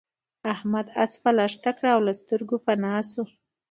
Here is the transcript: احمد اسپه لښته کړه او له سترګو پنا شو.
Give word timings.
احمد 0.53 0.87
اسپه 1.03 1.29
لښته 1.37 1.71
کړه 1.77 1.89
او 1.95 2.01
له 2.07 2.13
سترګو 2.21 2.55
پنا 2.65 2.95
شو. 3.09 3.23